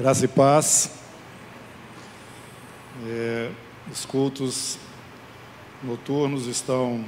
[0.00, 0.92] Graça e paz.
[3.06, 3.50] É,
[3.92, 4.78] os cultos
[5.82, 7.04] noturnos estão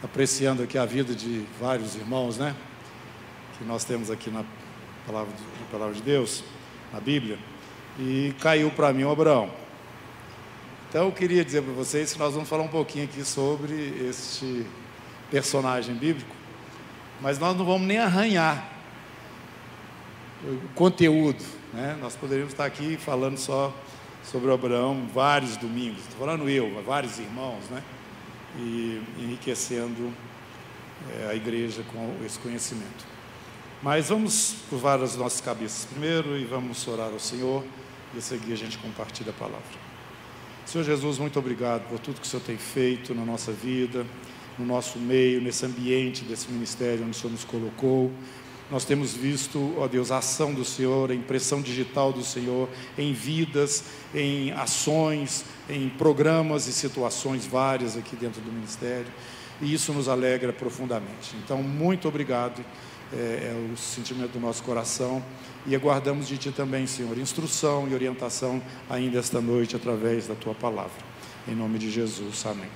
[0.00, 2.54] apreciando aqui a vida de vários irmãos, né?
[3.58, 4.44] Que nós temos aqui na
[5.04, 6.44] palavra, na palavra de Deus,
[6.92, 7.36] na Bíblia.
[7.98, 9.50] E caiu para mim o Abraão.
[10.88, 14.64] Então eu queria dizer para vocês que nós vamos falar um pouquinho aqui sobre este
[15.28, 16.36] personagem bíblico,
[17.20, 18.77] mas nós não vamos nem arranhar
[20.74, 21.44] conteúdo.
[21.72, 21.96] Né?
[22.00, 23.74] Nós poderíamos estar aqui falando só
[24.22, 27.82] sobre Abraão vários domingos, estou falando eu, vários irmãos, né?
[28.56, 30.12] e enriquecendo
[31.20, 33.06] é, a igreja com esse conhecimento.
[33.82, 37.64] Mas vamos curvar as nossas cabeças primeiro e vamos orar ao Senhor
[38.14, 39.88] e a seguir a gente compartilha a palavra.
[40.66, 44.04] Senhor Jesus, muito obrigado por tudo que o Senhor tem feito na nossa vida,
[44.58, 48.12] no nosso meio, nesse ambiente desse ministério onde o Senhor nos colocou.
[48.70, 53.14] Nós temos visto, ó Deus, a ação do Senhor, a impressão digital do Senhor em
[53.14, 53.84] vidas,
[54.14, 59.10] em ações, em programas e situações várias aqui dentro do ministério,
[59.62, 61.34] e isso nos alegra profundamente.
[61.42, 62.62] Então, muito obrigado,
[63.10, 65.24] é, é o sentimento do nosso coração,
[65.66, 70.54] e aguardamos de Ti também, Senhor, instrução e orientação ainda esta noite através da Tua
[70.54, 71.08] palavra.
[71.46, 72.68] Em nome de Jesus, amém.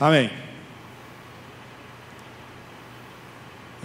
[0.00, 0.45] Amém.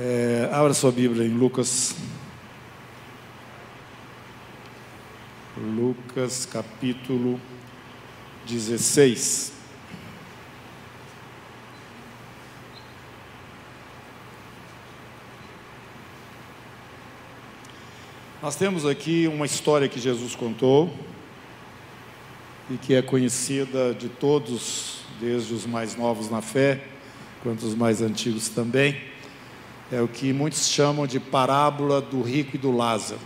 [0.03, 1.95] É, abra sua Bíblia em Lucas.
[5.55, 7.39] Lucas capítulo
[8.47, 9.53] 16.
[18.41, 20.91] Nós temos aqui uma história que Jesus contou
[22.71, 26.83] e que é conhecida de todos, desde os mais novos na fé,
[27.43, 29.10] quanto os mais antigos também
[29.91, 33.19] é o que muitos chamam de parábola do rico e do Lázaro.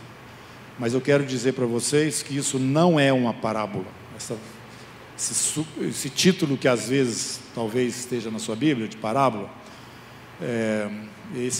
[0.80, 3.86] Mas eu quero dizer para vocês que isso não é uma parábola.
[4.18, 4.36] Essa,
[5.18, 9.50] esse, esse, título que às vezes talvez esteja na sua Bíblia, de parábola,
[10.42, 10.90] é,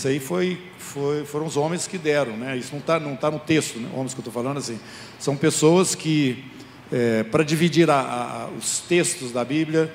[0.04, 2.56] aí foi, foi, foram os homens que deram, né?
[2.56, 3.88] Isso não está não tá no texto, né?
[3.94, 4.78] homens que eu estou falando assim.
[5.18, 6.44] São pessoas que,
[6.92, 9.92] é, para dividir a, a, os textos da Bíblia,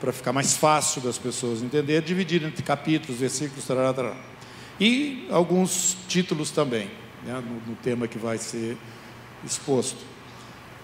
[0.00, 4.35] para ficar mais fácil das pessoas entenderem, dividiram entre capítulos, versículos, tarará, tarará.
[4.80, 6.90] E alguns títulos também,
[7.24, 8.76] né, no, no tema que vai ser
[9.44, 9.98] exposto.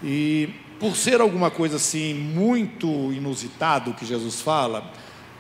[0.03, 0.49] E
[0.81, 4.93] por ser alguma coisa assim muito inusitado que Jesus fala,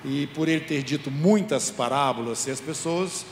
[0.04, 3.24] e por ele ter dito muitas parábolas, as pessoas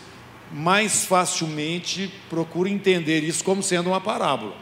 [0.53, 4.56] mais facilmente procuram entender isso como sendo uma parábola.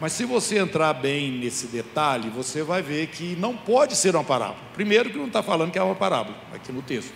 [0.00, 4.22] Mas se você entrar bem nesse detalhe, você vai ver que não pode ser uma
[4.22, 4.58] parábola.
[4.74, 7.12] Primeiro, que não está falando que é uma parábola, aqui no texto.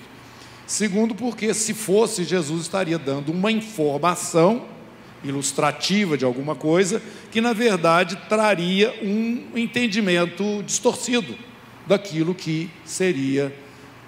[0.72, 4.64] Segundo, porque se fosse, Jesus estaria dando uma informação
[5.22, 11.36] ilustrativa de alguma coisa que, na verdade, traria um entendimento distorcido
[11.86, 13.54] daquilo que seria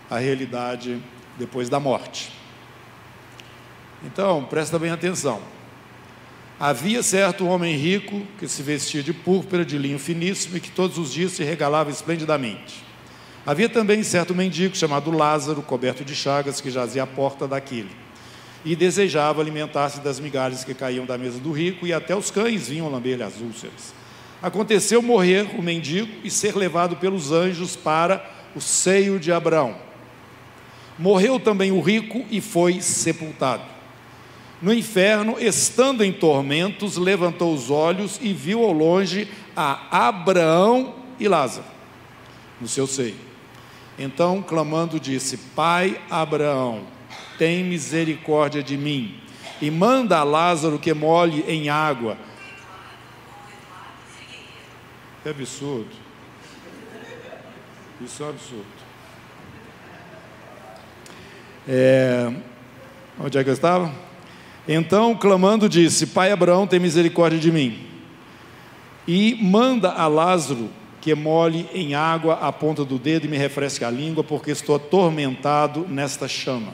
[0.09, 1.03] a realidade
[1.39, 2.33] depois da morte.
[4.03, 5.43] Então, presta bem atenção.
[6.59, 10.97] Havia certo homem rico que se vestia de púrpura, de linho finíssimo e que todos
[10.97, 12.94] os dias se regalava esplendidamente.
[13.47, 17.91] Havia também certo mendigo chamado Lázaro, coberto de chagas, que jazia à porta daquele.
[18.65, 22.69] E desejava alimentar-se das migalhas que caíam da mesa do rico, e até os cães
[22.69, 23.93] vinham lamber-lhe as úlceras.
[24.43, 28.25] Aconteceu morrer o mendigo e ser levado pelos anjos para
[28.56, 29.76] o seio de Abraão.
[30.99, 33.65] Morreu também o rico e foi sepultado.
[34.62, 41.28] No inferno, estando em tormentos, levantou os olhos e viu ao longe a Abraão e
[41.28, 41.66] Lázaro
[42.61, 43.34] no seu seio.
[43.99, 46.87] Então, clamando, disse: Pai Abraão,
[47.38, 49.21] tem misericórdia de mim,
[49.62, 52.16] e manda a Lázaro que molhe em água.
[55.25, 55.88] É absurdo.
[58.00, 58.66] Isso é um absurdo.
[61.66, 62.31] É,
[63.19, 63.91] onde é que eu estava?
[64.66, 67.87] Então, clamando, disse: Pai Abraão, tem misericórdia de mim.
[69.06, 70.69] E manda a Lázaro
[71.05, 74.77] que molhe em água a ponta do dedo e me refresque a língua, porque estou
[74.77, 76.73] atormentado nesta chama.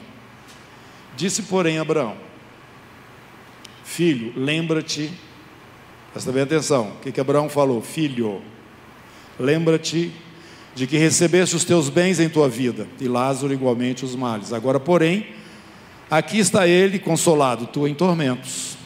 [1.17, 2.15] Disse, porém, Abraão:
[3.83, 5.11] Filho, lembra-te,
[6.13, 7.81] presta bem atenção, o que, que Abraão falou?
[7.81, 8.41] Filho,
[9.37, 10.13] lembra-te
[10.73, 14.53] de que recebeste os teus bens em tua vida, e Lázaro igualmente os males.
[14.53, 15.27] Agora, porém,
[16.09, 18.77] aqui está ele consolado, tu em tormentos.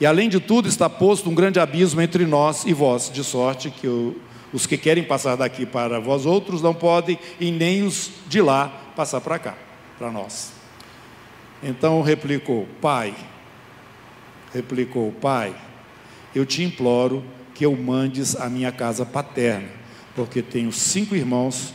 [0.00, 3.70] E além de tudo, está posto um grande abismo entre nós e vós, de sorte
[3.70, 4.16] que eu
[4.52, 8.68] os que querem passar daqui para vós outros não podem, e nem os de lá
[8.94, 9.54] passar para cá,
[9.98, 10.52] para nós.
[11.62, 13.14] Então replicou, Pai,
[14.52, 15.54] replicou, Pai,
[16.34, 19.68] eu te imploro que eu mandes a minha casa paterna,
[20.14, 21.72] porque tenho cinco irmãos,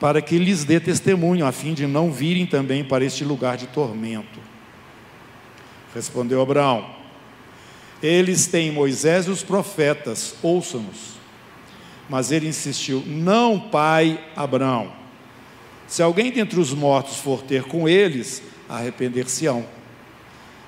[0.00, 3.66] para que lhes dê testemunho, a fim de não virem também para este lugar de
[3.66, 4.40] tormento.
[5.94, 6.88] Respondeu Abraão:
[8.02, 11.17] Eles têm Moisés e os profetas, ouçam-nos.
[12.08, 14.92] Mas ele insistiu: Não, pai Abraão.
[15.86, 19.66] Se alguém dentre os mortos for ter com eles, arrepender-se-ão.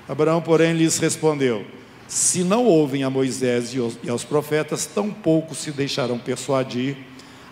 [0.07, 1.65] Abraão, porém, lhes respondeu:
[2.07, 3.73] Se não ouvem a Moisés
[4.03, 6.97] e aos profetas, tampouco se deixarão persuadir,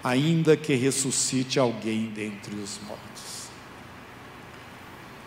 [0.04, 3.50] ainda que ressuscite alguém dentre os mortos.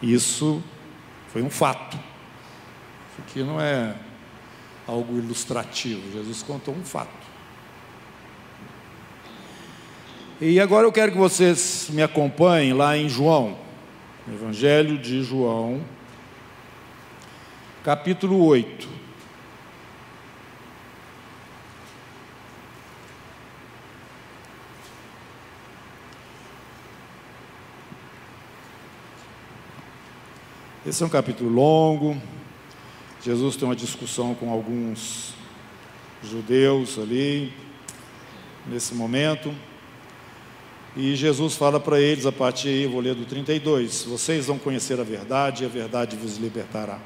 [0.03, 0.63] Isso
[1.33, 1.97] foi um fato.
[1.97, 3.95] Isso aqui não é
[4.87, 6.13] algo ilustrativo.
[6.13, 7.22] Jesus contou um fato.
[10.45, 13.57] E agora eu quero que vocês me acompanhem lá em João,
[14.27, 15.81] Evangelho de João,
[17.85, 18.89] capítulo 8.
[30.85, 32.21] Esse é um capítulo longo.
[33.23, 35.35] Jesus tem uma discussão com alguns
[36.21, 37.55] judeus ali,
[38.67, 39.55] nesse momento.
[40.95, 45.01] E Jesus fala para eles, a partir aí, vou ler do 32: Vocês vão conhecer
[45.01, 46.99] a verdade e a verdade vos libertará.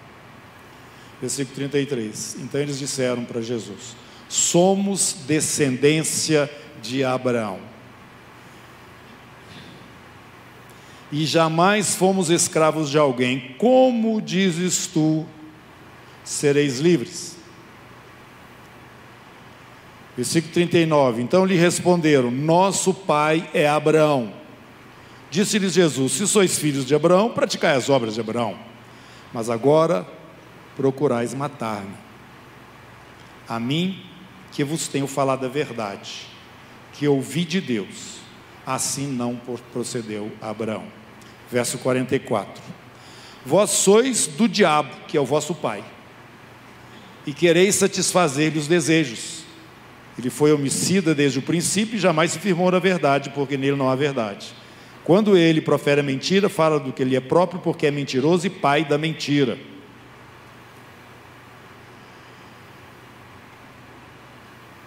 [1.20, 2.38] Versículo 33.
[2.40, 3.94] Então eles disseram para Jesus:
[4.28, 6.50] Somos descendência
[6.82, 7.60] de Abraão.
[11.12, 13.54] E jamais fomos escravos de alguém.
[13.56, 15.24] Como dizes tu,
[16.24, 17.35] sereis livres?
[20.16, 21.22] Versículo 39.
[21.22, 24.32] Então lhe responderam: Nosso pai é Abraão.
[25.30, 28.56] Disse-lhes Jesus: Se sois filhos de Abraão, praticai as obras de Abraão.
[29.32, 30.06] Mas agora
[30.74, 31.94] procurais matar-me.
[33.48, 34.02] A mim,
[34.52, 36.26] que vos tenho falado a verdade,
[36.94, 38.16] que ouvi de Deus,
[38.66, 39.38] assim não
[39.72, 40.84] procedeu Abraão.
[41.50, 42.62] Verso 44.
[43.44, 45.84] Vós sois do diabo, que é o vosso pai,
[47.24, 49.35] e quereis satisfazer-lhe os desejos.
[50.18, 53.90] Ele foi homicida desde o princípio e jamais se firmou na verdade, porque nele não
[53.90, 54.54] há verdade.
[55.04, 58.50] Quando ele profere a mentira, fala do que ele é próprio, porque é mentiroso e
[58.50, 59.58] pai da mentira.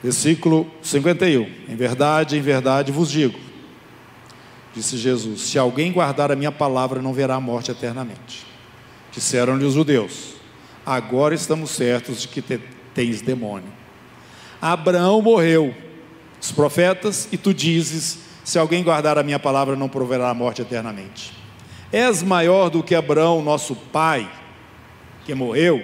[0.03, 1.49] Versículo 51.
[1.69, 3.39] Em verdade, em verdade vos digo,
[4.73, 8.45] disse Jesus: se alguém guardar a minha palavra, não verá a morte eternamente.
[9.11, 10.35] Disseram-lhe os judeus:
[10.85, 12.41] agora estamos certos de que
[12.93, 13.79] tens demônio.
[14.61, 15.73] Abraão morreu,
[16.41, 20.61] os profetas, e tu dizes: se alguém guardar a minha palavra, não proverá a morte
[20.61, 21.33] eternamente.
[21.91, 24.29] És maior do que Abraão, nosso pai,
[25.25, 25.83] que morreu?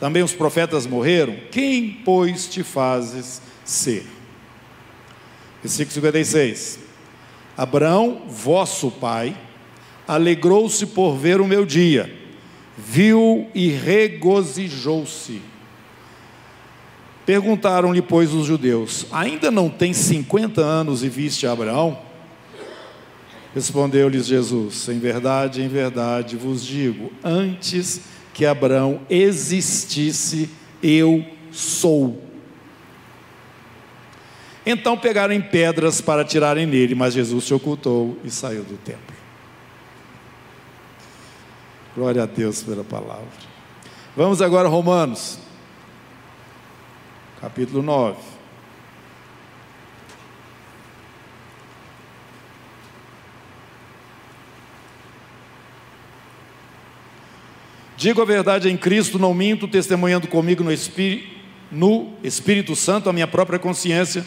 [0.00, 1.36] Também os profetas morreram?
[1.50, 4.06] Quem, pois, te fazes ser?
[5.62, 6.78] Versículo 56.
[7.56, 9.36] Abraão, vosso pai,
[10.06, 12.16] alegrou-se por ver o meu dia,
[12.76, 15.42] viu e regozijou-se
[17.28, 21.98] Perguntaram-lhe, pois, os judeus: Ainda não tem 50 anos e viste Abraão?
[23.54, 28.00] Respondeu-lhes Jesus: Em verdade, em verdade vos digo, antes
[28.32, 30.48] que Abraão existisse,
[30.82, 32.18] eu sou.
[34.64, 39.14] Então pegaram em pedras para tirarem nele, mas Jesus se ocultou e saiu do templo.
[41.94, 43.28] Glória a Deus pela palavra.
[44.16, 45.46] Vamos agora Romanos
[47.40, 48.16] capítulo 9.
[57.96, 61.36] Digo a verdade em Cristo, não minto, testemunhando comigo no Espírito,
[61.70, 64.24] no Espírito Santo, a minha própria consciência.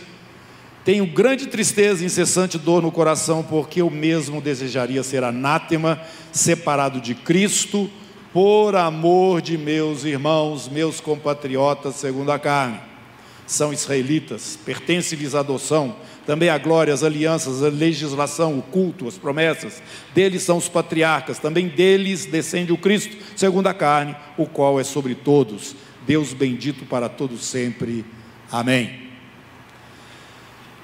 [0.84, 6.02] Tenho grande tristeza e incessante dor no coração, porque eu mesmo desejaria ser anátema,
[6.32, 7.90] separado de Cristo,
[8.34, 12.91] por amor de meus irmãos, meus compatriotas, segundo a carne
[13.52, 19.18] são israelitas, pertence-lhes a adoção, também a glória, as alianças, a legislação, o culto, as
[19.18, 19.82] promessas.
[20.16, 24.84] Deles são os patriarcas, também deles descende o Cristo, segundo a carne, o qual é
[24.84, 25.76] sobre todos.
[26.08, 28.06] Deus bendito para todos sempre.
[28.50, 29.10] Amém.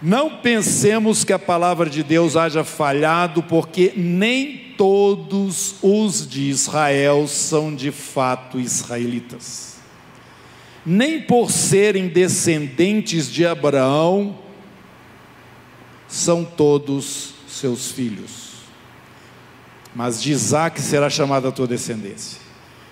[0.02, 7.28] Não pensemos que a palavra de Deus haja falhado, porque nem todos os de Israel
[7.28, 9.67] são de fato israelitas
[10.90, 14.40] nem por serem descendentes de Abraão,
[16.08, 18.54] são todos seus filhos.
[19.94, 22.40] Mas de Isaac será chamada a tua descendência.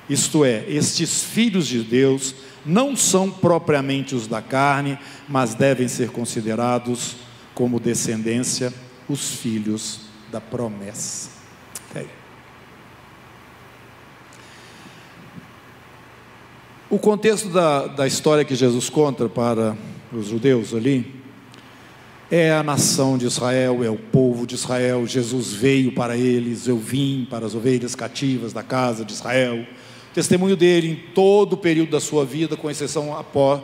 [0.09, 2.35] Isto é, estes filhos de Deus
[2.65, 4.99] não são propriamente os da carne,
[5.29, 7.15] mas devem ser considerados
[7.53, 8.73] como descendência
[9.07, 11.29] os filhos da promessa.
[11.91, 12.24] Okay.
[16.95, 19.75] O contexto da, da história que Jesus conta para
[20.13, 21.05] os judeus ali
[22.31, 25.05] é a nação de Israel, é o povo de Israel.
[25.05, 29.65] Jesus veio para eles, eu vim para as ovelhas cativas da casa de Israel
[30.13, 33.59] testemunho dele em todo o período da sua vida, com exceção após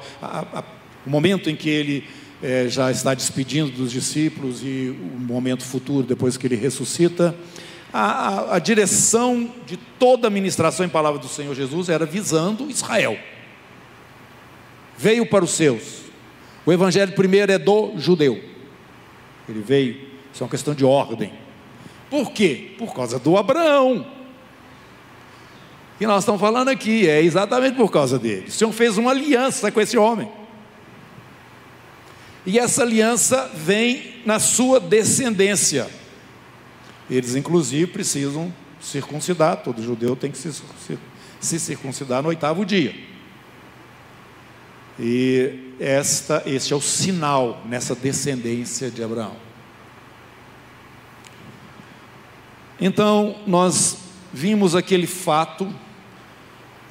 [1.08, 2.04] o momento em que ele
[2.44, 7.34] é, já está despedindo dos discípulos e o momento futuro, depois que ele ressuscita.
[7.94, 13.18] A, a, direção de toda a ministração em palavra do Senhor Jesus era visando Israel.
[14.98, 16.02] Veio para os seus.
[16.66, 18.42] O evangelho primeiro é do judeu.
[19.50, 19.96] Ele veio,
[20.34, 21.34] isso é uma questão de ordem.
[22.10, 22.76] Por quê?
[22.78, 24.06] Por causa do Abraão
[26.02, 28.48] que nós estamos falando aqui, é exatamente por causa dele.
[28.48, 30.28] O Senhor fez uma aliança com esse homem.
[32.44, 35.88] E essa aliança vem na sua descendência.
[37.12, 40.98] Eles, inclusive, precisam circuncidar, todo judeu tem que se, se,
[41.40, 42.96] se circuncidar no oitavo dia.
[44.98, 49.36] E esta, este é o sinal nessa descendência de Abraão.
[52.80, 53.98] Então, nós
[54.34, 55.72] vimos aquele fato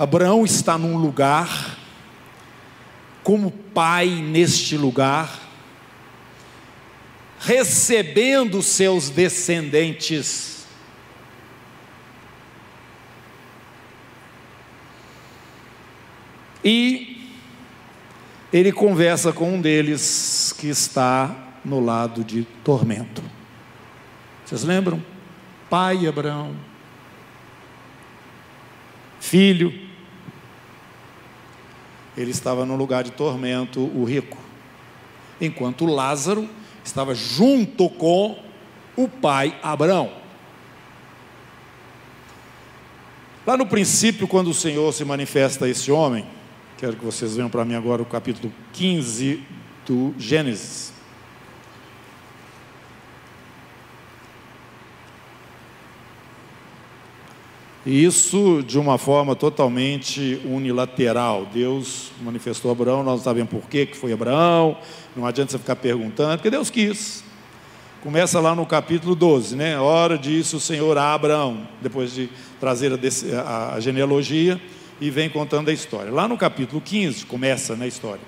[0.01, 1.77] Abraão está num lugar,
[3.23, 5.39] como pai neste lugar,
[7.41, 10.67] recebendo seus descendentes.
[16.63, 17.33] E
[18.53, 23.23] ele conversa com um deles que está no lado de tormento.
[24.45, 25.03] Vocês lembram?
[25.71, 26.55] Pai Abraão,
[29.21, 29.73] filho,
[32.17, 34.37] ele estava no lugar de tormento, o rico,
[35.41, 36.49] enquanto Lázaro
[36.91, 38.39] estava junto com
[38.97, 40.13] o pai Abraão.
[43.47, 46.27] Lá no princípio, quando o Senhor se manifesta a esse homem,
[46.77, 49.43] quero que vocês venham para mim agora o capítulo 15
[49.87, 50.93] do Gênesis.
[57.85, 61.47] E isso de uma forma totalmente unilateral.
[61.53, 64.77] Deus manifestou Abraão, nós não sabemos por que foi Abraão,
[65.17, 67.25] não adianta você ficar perguntando, porque Deus quis.
[68.03, 69.79] Começa lá no capítulo 12, né?
[69.79, 74.61] Hora disse o Senhor a Abraão, depois de trazer a, a, a genealogia,
[75.01, 76.13] e vem contando a história.
[76.13, 78.21] Lá no capítulo 15, começa na né, história.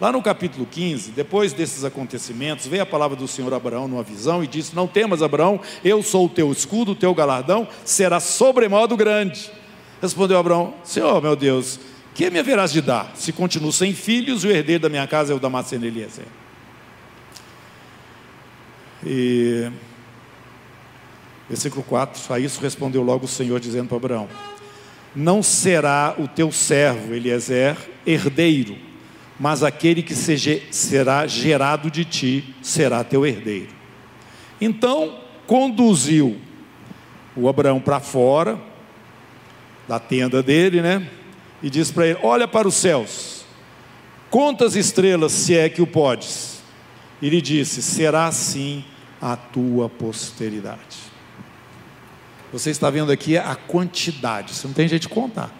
[0.00, 4.42] Lá no capítulo 15, depois desses acontecimentos, veio a palavra do Senhor Abraão numa visão
[4.42, 8.96] e disse: Não temas, Abraão, eu sou o teu escudo, o teu galardão será sobremodo
[8.96, 9.50] grande.
[10.00, 11.78] Respondeu Abraão: Senhor, meu Deus,
[12.14, 13.12] que me haverás de dar?
[13.14, 16.24] Se continuo sem filhos, o herdeiro da minha casa é o Damasceno Eliezer.
[19.04, 19.70] E
[21.46, 24.28] versículo 4: A isso respondeu logo o Senhor, dizendo para Abraão:
[25.14, 27.76] Não será o teu servo Eliezer
[28.06, 28.88] herdeiro
[29.40, 33.70] mas aquele que seja, será gerado de ti será teu herdeiro.
[34.60, 36.38] Então, conduziu
[37.34, 38.60] o Abraão para fora
[39.88, 41.08] da tenda dele, né?
[41.62, 43.46] E disse para ele: Olha para os céus,
[44.28, 46.60] conta as estrelas, se é que o podes.
[47.22, 48.84] E ele disse: Será assim
[49.22, 50.98] a tua posteridade.
[52.52, 55.50] Você está vendo aqui a quantidade, você não tem jeito de contar.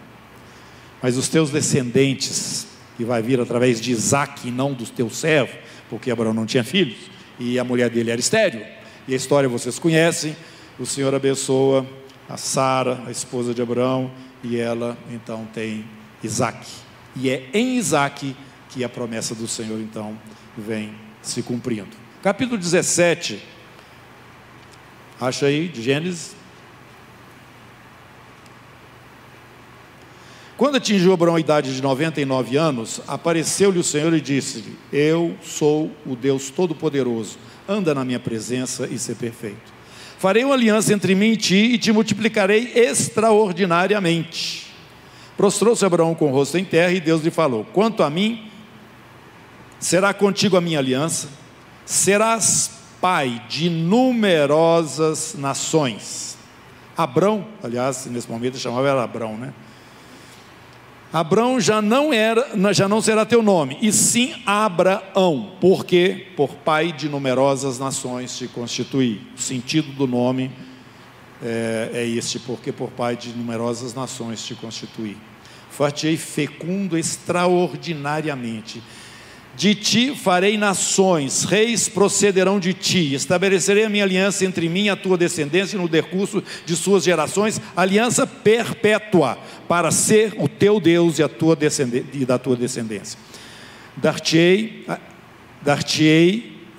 [1.01, 2.70] Mas os teus descendentes
[3.01, 5.57] que vai vir através de Isaac e não do teu servo,
[5.89, 8.61] porque Abraão não tinha filhos e a mulher dele era estéril.
[9.07, 10.35] E a história vocês conhecem.
[10.77, 11.83] O Senhor abençoa
[12.29, 14.11] a Sara, a esposa de Abraão,
[14.43, 15.83] e ela então tem
[16.23, 16.67] Isaac.
[17.15, 18.35] E é em Isaac
[18.69, 20.15] que a promessa do Senhor então
[20.55, 20.93] vem
[21.23, 21.97] se cumprindo.
[22.21, 23.41] Capítulo 17,
[25.19, 26.35] acha aí, de Gênesis.
[30.61, 35.89] Quando atingiu Abraão a idade de 99 anos, apareceu-lhe o Senhor e disse-lhe: Eu sou
[36.05, 39.73] o Deus Todo-Poderoso, anda na minha presença e ser perfeito.
[40.19, 44.71] Farei uma aliança entre mim e ti e te multiplicarei extraordinariamente.
[45.35, 48.47] Prostrou-se Abraão com o rosto em terra e Deus lhe falou: Quanto a mim,
[49.79, 51.27] será contigo a minha aliança,
[51.87, 52.69] serás
[53.01, 56.37] pai de numerosas nações.
[56.95, 59.55] Abrão, aliás, nesse momento chamava era Abrão, né?
[61.13, 66.93] Abraão já não era, já não será teu nome, e sim Abraão, porque por pai
[66.93, 69.19] de numerosas nações te constituí.
[69.35, 70.49] O sentido do nome
[71.43, 75.17] é, é este, porque por pai de numerosas nações te constituí.
[75.69, 78.81] far-te-ei fecundo extraordinariamente.
[79.55, 83.13] De ti farei nações, reis procederão de ti.
[83.13, 87.61] Estabelecerei a minha aliança entre mim e a tua descendência no decurso de suas gerações,
[87.75, 91.57] aliança perpétua, para ser o teu Deus e, a tua
[92.13, 93.19] e da tua descendência.
[93.97, 94.85] Dar-te-ei
[95.61, 95.83] dar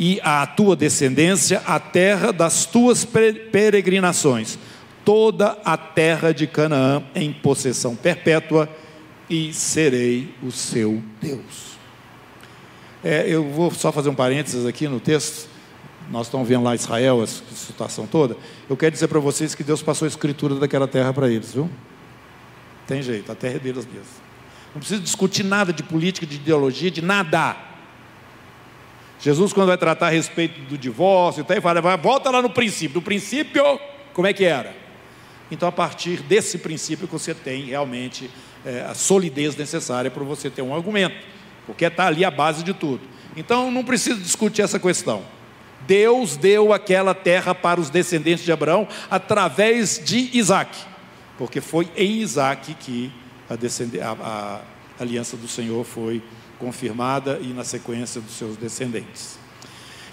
[0.00, 4.58] e à tua descendência a terra das tuas peregrinações,
[5.04, 8.68] toda a terra de Canaã em possessão perpétua,
[9.30, 11.81] e serei o seu Deus.
[13.04, 15.48] É, eu vou só fazer um parênteses aqui no texto.
[16.08, 18.36] Nós estamos vendo lá Israel, essa situação toda.
[18.68, 21.68] Eu quero dizer para vocês que Deus passou a escritura daquela terra para eles, viu?
[22.86, 24.22] Tem jeito, a terra é deles mesmo.
[24.72, 27.56] Não precisa discutir nada de política, de ideologia, de nada.
[29.20, 32.96] Jesus, quando vai tratar a respeito do divórcio, ele fala, volta lá no princípio.
[32.96, 33.80] No princípio,
[34.12, 34.74] como é que era?
[35.50, 38.30] Então, a partir desse princípio que você tem realmente
[38.64, 41.31] é, a solidez necessária para você ter um argumento
[41.66, 43.00] porque está ali a base de tudo.
[43.36, 45.22] Então não precisa discutir essa questão.
[45.86, 50.78] Deus deu aquela terra para os descendentes de Abraão através de Isaac,
[51.36, 53.12] porque foi em Isaac que
[53.50, 53.54] a,
[54.06, 54.12] a,
[54.98, 56.22] a aliança do Senhor foi
[56.58, 59.41] confirmada e na sequência dos seus descendentes.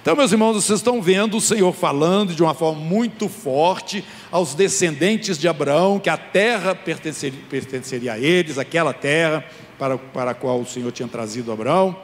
[0.10, 4.56] Então, meus irmãos, vocês estão vendo o Senhor falando de uma forma muito forte aos
[4.56, 9.46] descendentes de Abraão, que a terra pertenceria, pertenceria a eles, aquela terra,
[9.78, 11.96] para, para a qual o Senhor tinha trazido Abraão.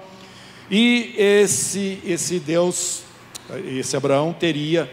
[0.70, 3.02] E esse, esse Deus,
[3.66, 4.88] esse Abraão, teria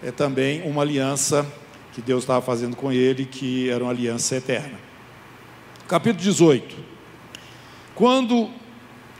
[0.00, 1.44] é, também uma aliança
[1.92, 4.78] que Deus estava fazendo com ele, que era uma aliança eterna.
[5.88, 6.76] Capítulo 18.
[7.96, 8.48] Quando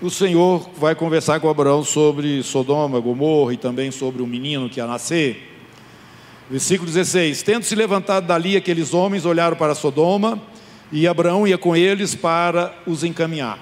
[0.03, 4.81] o Senhor vai conversar com Abraão sobre Sodoma, Gomorra e também sobre o menino que
[4.81, 5.53] ia nascer.
[6.51, 10.41] Versículo 16: Tendo se levantado dali, aqueles homens olharam para Sodoma
[10.93, 13.59] e Abraão ia com eles para os encaminhar.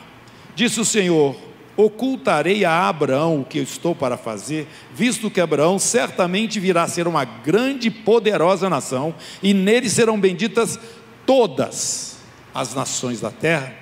[0.55, 1.37] Disse o Senhor:
[1.77, 6.89] Ocultarei a Abraão o que eu estou para fazer, visto que Abraão certamente virá a
[6.89, 10.79] ser uma grande e poderosa nação, e nele serão benditas
[11.25, 12.19] todas
[12.55, 13.82] as nações da terra,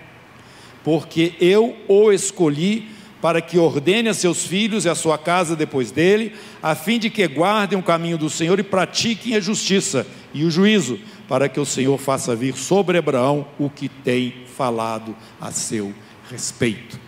[0.85, 2.89] porque eu o escolhi
[3.21, 7.11] para que ordene a seus filhos e a sua casa depois dele, a fim de
[7.11, 11.61] que guardem o caminho do Senhor e pratiquem a justiça e o juízo, para que
[11.61, 15.93] o Senhor faça vir sobre Abraão o que tem falado a seu
[16.31, 16.99] respeito.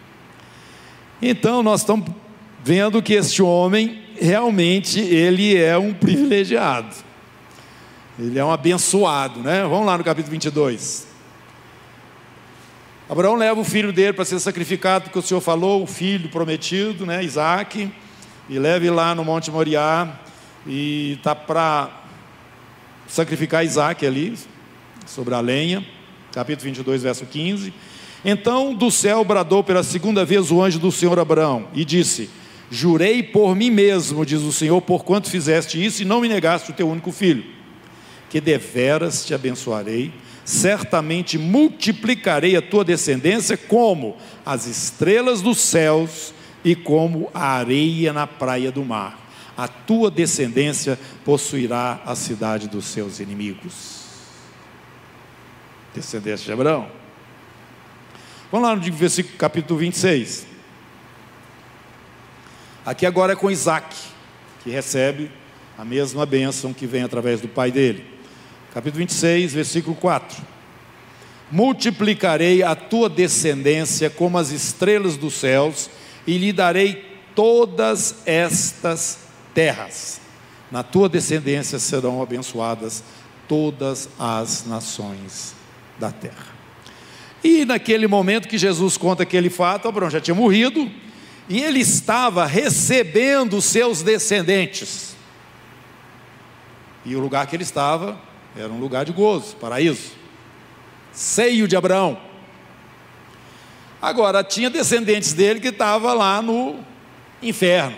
[1.21, 2.11] Então nós estamos
[2.63, 6.95] vendo que este homem realmente ele é um privilegiado.
[8.19, 9.63] Ele é um abençoado, né?
[9.63, 11.12] Vamos lá no capítulo 22.
[13.12, 17.05] Abraão leva o filho dele para ser sacrificado, porque o Senhor falou, o filho prometido,
[17.05, 17.92] né, Isaac,
[18.48, 20.18] e leve lá no Monte Moriá,
[20.66, 21.90] e está para
[23.07, 24.35] sacrificar Isaac ali,
[25.05, 25.87] sobre a lenha,
[26.33, 27.75] capítulo 22, verso 15.
[28.25, 32.31] Então do céu bradou pela segunda vez o anjo do Senhor Abraão e disse:
[32.70, 36.75] Jurei por mim mesmo, diz o Senhor, porquanto fizeste isso e não me negaste o
[36.75, 37.44] teu único filho,
[38.31, 40.11] que deveras te abençoarei,
[40.44, 48.26] certamente multiplicarei a tua descendência como as estrelas dos céus e como a areia na
[48.26, 49.22] praia do mar
[49.57, 54.02] a tua descendência possuirá a cidade dos seus inimigos.
[55.94, 56.90] Descendência de Abraão.
[58.50, 60.46] Vamos lá no versículo capítulo 26.
[62.85, 63.94] Aqui agora é com Isaac,
[64.64, 65.31] que recebe
[65.78, 68.12] a mesma bênção que vem através do pai dele.
[68.73, 70.43] Capítulo 26, versículo 4.
[71.51, 75.91] Multiplicarei a tua descendência como as estrelas dos céus,
[76.27, 79.19] e lhe darei todas estas
[79.53, 80.23] terras.
[80.71, 83.05] Na tua descendência serão abençoadas
[83.47, 85.55] todas as nações
[85.99, 86.53] da terra.
[87.45, 90.91] E naquele momento que Jesus conta aquele fato, Abraão já tinha morrido
[91.47, 95.15] e ele estava recebendo seus descendentes.
[97.05, 100.12] E o lugar que ele estava era um lugar de gozo, paraíso,
[101.12, 102.19] seio de Abraão.
[104.01, 106.81] Agora, tinha descendentes dele que estavam lá no
[107.43, 107.97] inferno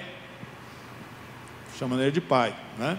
[1.78, 2.98] chamando ele de pai, né?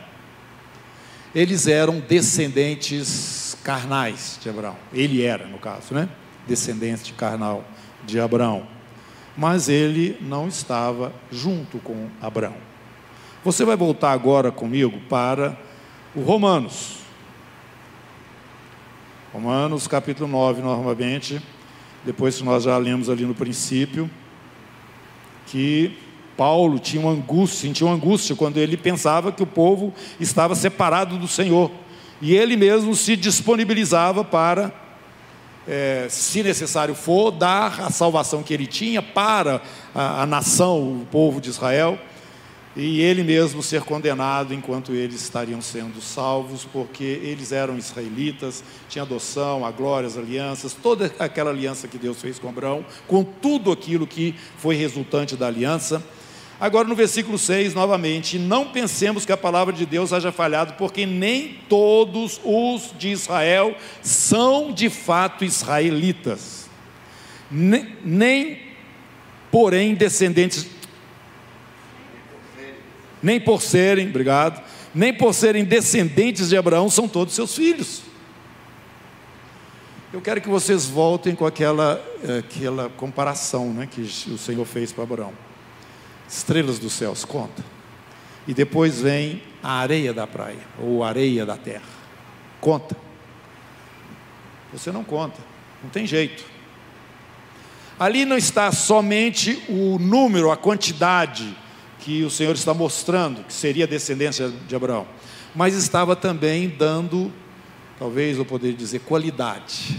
[1.33, 4.75] Eles eram descendentes carnais de Abraão.
[4.93, 6.07] Ele era, no caso, né?
[6.47, 7.65] Descendente carnal
[8.05, 8.67] de Abraão.
[9.35, 12.55] Mas ele não estava junto com Abraão.
[13.43, 15.57] Você vai voltar agora comigo para
[16.15, 16.99] o Romanos.
[19.35, 21.41] Romanos capítulo 9, normalmente,
[22.05, 24.09] depois que nós já lemos ali no princípio,
[25.47, 25.91] que
[26.37, 31.17] Paulo tinha uma angústia, sentia uma angústia quando ele pensava que o povo estava separado
[31.17, 31.69] do Senhor.
[32.21, 34.73] E ele mesmo se disponibilizava para
[35.67, 39.61] é, se necessário for, dar a salvação que ele tinha para
[39.93, 41.99] a, a nação, o povo de Israel
[42.75, 49.03] e ele mesmo ser condenado enquanto eles estariam sendo salvos, porque eles eram israelitas, tinha
[49.03, 53.71] adoção, a glória, as alianças, toda aquela aliança que Deus fez com Abraão, com tudo
[53.71, 56.03] aquilo que foi resultante da aliança.
[56.59, 61.05] Agora no versículo 6, novamente, não pensemos que a palavra de Deus haja falhado, porque
[61.05, 66.69] nem todos os de Israel são de fato israelitas,
[67.49, 68.59] nem, nem
[69.49, 70.74] porém descendentes
[73.21, 74.61] nem por serem, obrigado,
[74.93, 78.01] nem por serem descendentes de Abraão são todos seus filhos.
[80.13, 84.93] Eu quero que vocês voltem com aquela, eh, aquela comparação né, que o Senhor fez
[84.93, 85.33] para Abraão.
[86.27, 87.61] Estrelas dos céus, conta.
[88.47, 91.83] E depois vem a areia da praia, ou areia da terra.
[92.61, 92.95] Conta.
[94.71, 95.41] Você não conta,
[95.83, 96.45] não tem jeito.
[97.99, 101.57] Ali não está somente o número, a quantidade
[102.05, 105.07] que o Senhor está mostrando que seria descendência de Abraão,
[105.55, 107.33] mas estava também dando,
[107.97, 109.97] talvez eu poderia dizer, qualidade.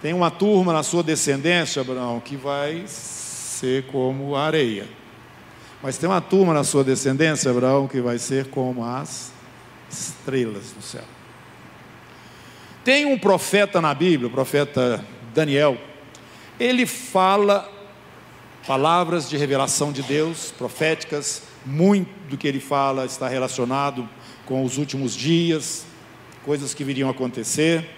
[0.00, 4.88] Tem uma turma na sua descendência, Abraão, que vai ser como a areia.
[5.82, 9.30] Mas tem uma turma na sua descendência, Abraão, que vai ser como as
[9.90, 11.04] estrelas do céu.
[12.82, 15.76] Tem um profeta na Bíblia, o profeta Daniel,
[16.58, 17.75] ele fala
[18.66, 24.08] palavras de revelação de Deus, proféticas, muito do que ele fala está relacionado
[24.44, 25.86] com os últimos dias,
[26.44, 27.88] coisas que viriam a acontecer.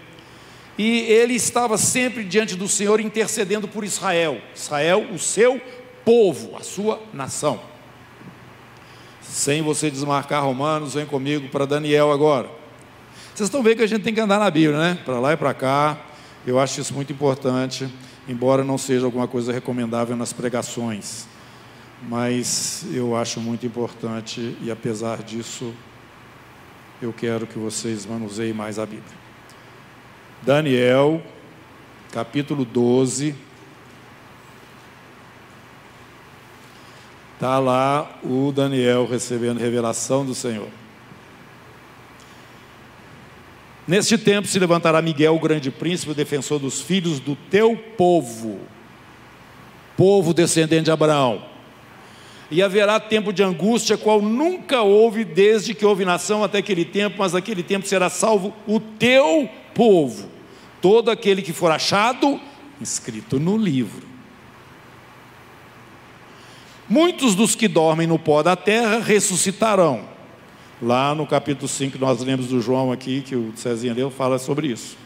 [0.76, 5.60] E ele estava sempre diante do Senhor intercedendo por Israel, Israel, o seu
[6.04, 7.60] povo, a sua nação.
[9.22, 12.48] Sem você desmarcar Romanos, vem comigo para Daniel agora.
[13.34, 14.98] Vocês estão vendo que a gente tem que andar na Bíblia, né?
[15.04, 15.98] Para lá e para cá.
[16.46, 17.88] Eu acho isso muito importante
[18.28, 21.26] embora não seja alguma coisa recomendável nas pregações.
[22.08, 25.74] Mas eu acho muito importante e apesar disso,
[27.00, 29.16] eu quero que vocês manuseiem mais a Bíblia.
[30.42, 31.22] Daniel,
[32.12, 33.34] capítulo 12.
[37.34, 40.68] Está lá o Daniel recebendo revelação do Senhor.
[43.88, 48.60] Neste tempo se levantará Miguel, o grande príncipe, defensor dos filhos do teu povo,
[49.96, 51.42] povo descendente de Abraão.
[52.50, 57.16] E haverá tempo de angústia, qual nunca houve desde que houve nação até aquele tempo,
[57.18, 60.28] mas naquele tempo será salvo o teu povo,
[60.82, 62.38] todo aquele que for achado
[62.78, 64.06] inscrito no livro.
[66.86, 70.17] Muitos dos que dormem no pó da terra ressuscitarão
[70.80, 74.68] Lá no capítulo 5, nós lemos do João aqui, que o Cezinha leu, fala sobre
[74.68, 74.96] isso.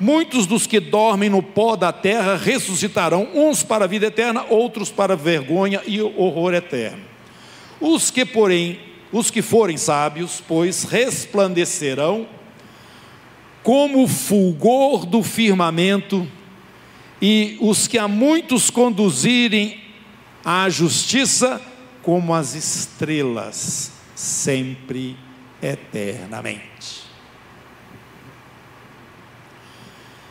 [0.00, 4.90] Muitos dos que dormem no pó da terra ressuscitarão, uns para a vida eterna, outros
[4.90, 7.04] para vergonha e horror eterno.
[7.80, 8.80] Os que, porém,
[9.12, 12.26] os que forem sábios, pois resplandecerão
[13.62, 16.26] como o fulgor do firmamento,
[17.22, 19.80] e os que a muitos conduzirem
[20.44, 21.62] à justiça,
[22.02, 25.16] como as estrelas sempre
[25.62, 27.04] eternamente.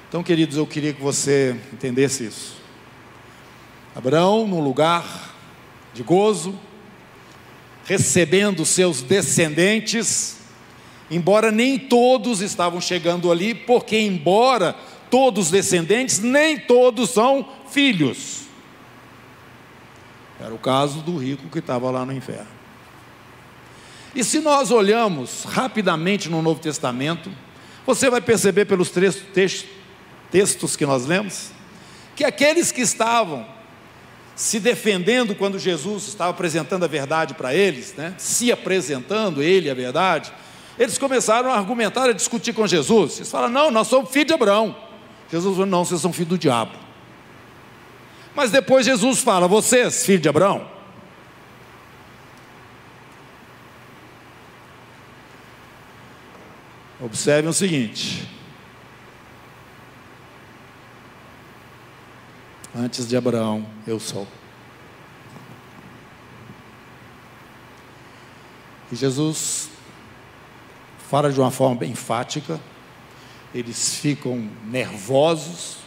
[0.10, 2.58] Então, queridos, eu queria que você entendesse isso.
[3.96, 5.34] Abraão, num lugar
[5.94, 6.58] de gozo,
[7.86, 10.38] recebendo seus descendentes,
[11.10, 14.76] embora nem todos estavam chegando ali, porque, embora
[15.10, 18.46] todos descendentes, nem todos são filhos.
[20.40, 22.55] Era o caso do rico que estava lá no inferno.
[24.16, 27.30] E se nós olhamos rapidamente no Novo Testamento,
[27.86, 29.22] você vai perceber pelos três
[30.32, 31.52] textos que nós lemos,
[32.16, 33.46] que aqueles que estavam
[34.34, 38.16] se defendendo quando Jesus estava apresentando a verdade para eles, né?
[38.18, 40.32] se apresentando ele a verdade,
[40.80, 43.18] eles começaram a argumentar, a discutir com Jesus.
[43.18, 44.76] Eles falaram: não, nós somos filhos de Abraão.
[45.32, 46.74] Jesus falou: não, vocês são filhos do diabo.
[48.36, 50.75] Mas depois Jesus fala: vocês, filhos de Abraão,
[57.06, 58.28] Observem o seguinte:
[62.76, 64.28] antes de Abraão, eu sou.
[68.92, 69.70] E Jesus
[71.08, 72.60] fala de uma forma bem enfática,
[73.54, 75.78] eles ficam nervosos,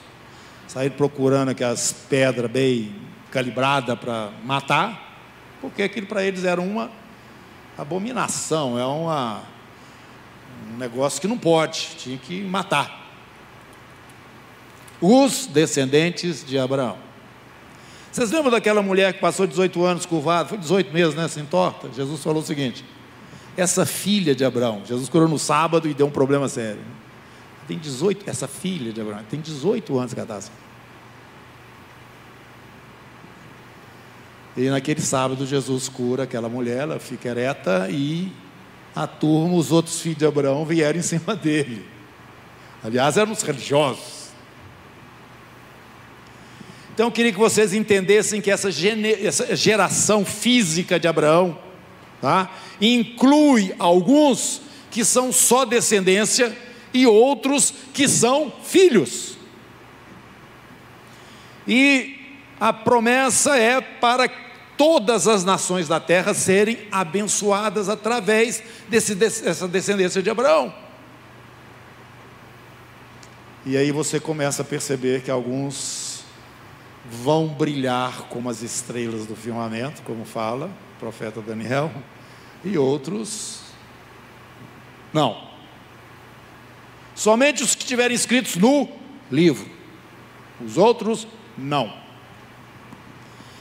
[0.69, 2.95] saem procurando aquelas pedras bem
[3.33, 5.19] calibradas para matar,
[5.61, 6.93] porque aquilo para eles era uma
[7.77, 9.58] abominação, é uma um
[10.79, 13.07] negócio que não pode, tinha que matar.
[15.01, 16.97] Os descendentes de Abraão.
[18.11, 20.49] Vocês lembram daquela mulher que passou 18 anos curvada?
[20.49, 21.29] Foi 18 meses, né?
[21.29, 21.89] Sem torta?
[21.93, 22.85] Jesus falou o seguinte:
[23.57, 26.81] essa filha de Abraão, Jesus curou no sábado e deu um problema sério.
[27.67, 30.53] Tem 18, essa filha de Abraão, tem 18 anos que ela está assim.
[34.57, 38.33] E naquele sábado Jesus cura aquela mulher, ela fica ereta e
[38.95, 41.85] a turma, os outros filhos de Abraão vieram em cima dele.
[42.83, 44.29] Aliás, eram os religiosos.
[46.95, 48.71] Então eu queria que vocês entendessem que essa,
[49.23, 51.57] essa geração física de Abraão
[52.21, 56.57] tá, inclui alguns que são só descendência
[56.93, 59.39] e outros que são filhos.
[61.69, 62.17] E
[62.59, 64.29] a promessa é para
[64.79, 70.73] todas as nações da terra serem abençoadas através desse, dessa descendência de Abraão.
[73.67, 76.23] E aí você começa a perceber que alguns
[77.11, 81.91] vão brilhar como as estrelas do firmamento, como fala o profeta Daniel,
[82.65, 83.61] e outros
[85.13, 85.49] não.
[87.15, 88.89] Somente os que estiverem escritos no
[89.31, 89.69] livro,
[90.65, 91.93] os outros não.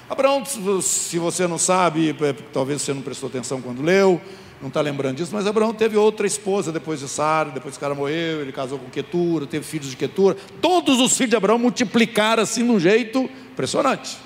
[0.10, 4.22] Abraão, se você não sabe, é, talvez você não prestou atenção quando leu,
[4.62, 7.82] não está lembrando disso, mas Abraão teve outra esposa depois de Sara, depois que o
[7.82, 10.38] cara morreu, ele casou com Quetura, teve filhos de Quetura.
[10.62, 14.17] Todos os filhos de Abraão multiplicaram assim de um jeito impressionante.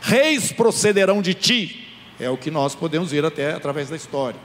[0.00, 4.38] Reis procederão de ti, é o que nós podemos ver até através da história.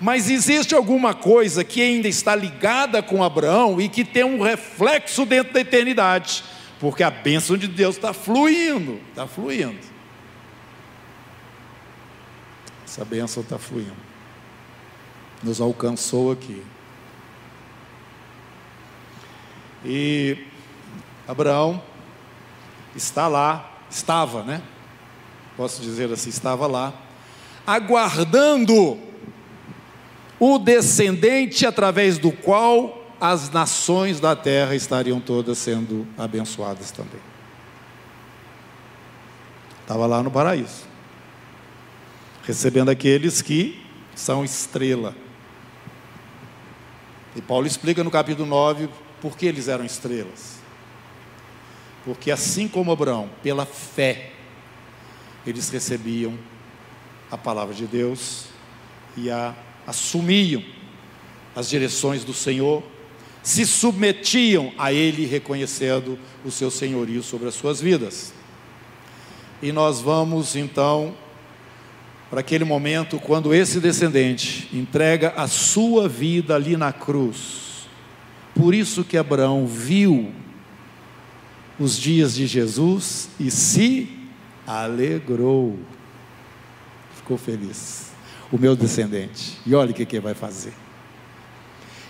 [0.00, 5.26] Mas existe alguma coisa que ainda está ligada com Abraão e que tem um reflexo
[5.26, 6.42] dentro da eternidade,
[6.80, 9.95] porque a bênção de Deus está fluindo, está fluindo.
[12.96, 13.92] Essa bênção está fluindo.
[15.42, 16.64] Nos alcançou aqui.
[19.84, 20.38] E
[21.28, 21.82] Abraão
[22.94, 24.62] está lá, estava, né?
[25.58, 26.94] Posso dizer assim, estava lá,
[27.66, 28.98] aguardando
[30.40, 37.20] o descendente através do qual as nações da terra estariam todas sendo abençoadas também.
[39.82, 40.95] Estava lá no paraíso
[42.46, 43.82] recebendo aqueles que
[44.14, 45.14] são estrela.
[47.34, 48.88] E Paulo explica no capítulo 9
[49.20, 50.56] por que eles eram estrelas.
[52.04, 54.30] Porque assim como Abraão, pela fé,
[55.44, 56.38] eles recebiam
[57.30, 58.46] a palavra de Deus
[59.16, 59.54] e a
[59.86, 60.64] assumiam
[61.54, 62.82] as direções do Senhor,
[63.42, 68.32] se submetiam a Ele, reconhecendo o seu senhorio sobre as suas vidas.
[69.62, 71.14] E nós vamos então
[72.30, 77.86] para aquele momento quando esse descendente entrega a sua vida ali na cruz.
[78.54, 80.32] Por isso que Abraão viu
[81.78, 84.08] os dias de Jesus e se
[84.66, 85.78] alegrou.
[87.16, 88.12] Ficou feliz.
[88.50, 89.58] O meu descendente.
[89.66, 90.72] E olha o que, ele vai fazer.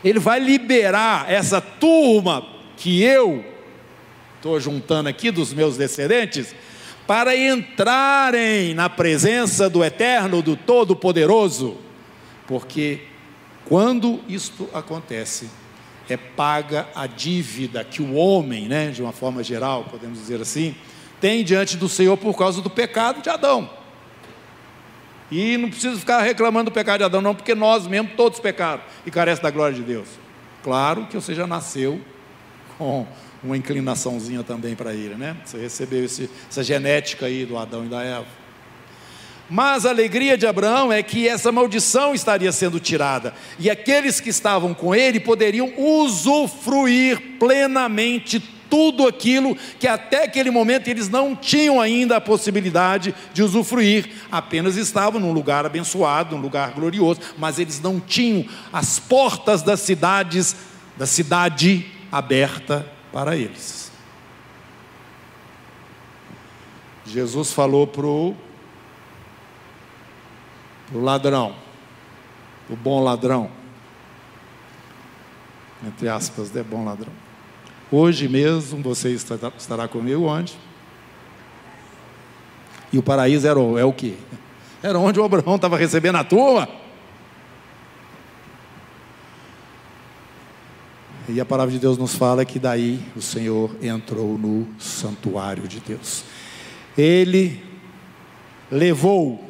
[0.04, 3.44] Ele vai liberar essa turma que eu
[4.36, 6.54] estou juntando aqui dos meus descendentes
[7.06, 11.76] para entrarem na presença do Eterno, do Todo-Poderoso,
[12.46, 13.02] porque
[13.64, 15.48] quando isto acontece,
[16.08, 20.74] é paga a dívida que o homem, né, de uma forma geral, podemos dizer assim,
[21.20, 23.68] tem diante do Senhor por causa do pecado de Adão.
[25.30, 28.82] E não precisa ficar reclamando do pecado de Adão, não, porque nós mesmos todos pecaram
[29.04, 30.08] e carecem da glória de Deus.
[30.62, 32.00] Claro que você já nasceu
[32.78, 33.06] com
[33.42, 35.36] uma inclinaçãozinha também para ele, né?
[35.44, 38.26] Você recebeu esse, essa genética aí do Adão e da Eva.
[39.48, 44.30] Mas a alegria de Abraão é que essa maldição estaria sendo tirada, e aqueles que
[44.30, 51.80] estavam com ele poderiam usufruir plenamente tudo aquilo que até aquele momento eles não tinham
[51.80, 57.80] ainda a possibilidade de usufruir, apenas estavam num lugar abençoado, num lugar glorioso, mas eles
[57.80, 60.56] não tinham as portas das cidades,
[60.96, 63.90] da cidade aberta para eles.
[67.06, 68.36] Jesus falou para o
[70.92, 71.54] ladrão,
[72.68, 73.50] o bom ladrão,
[75.86, 77.12] entre aspas, é bom ladrão.
[77.90, 80.54] Hoje mesmo você estará comigo onde?
[82.92, 84.14] E o paraíso era é o quê?
[84.82, 86.68] Era onde o Abraão estava recebendo a turma.
[91.28, 95.80] E a palavra de Deus nos fala que daí o Senhor entrou no santuário de
[95.80, 96.22] Deus.
[96.96, 97.60] Ele
[98.70, 99.44] levou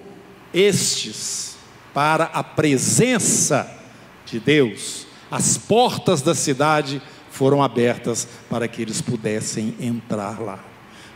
[0.55, 1.57] estes
[1.93, 3.71] para a presença
[4.25, 5.07] de Deus.
[5.31, 10.65] As portas da cidade foram abertas para que eles pudessem entrar lá.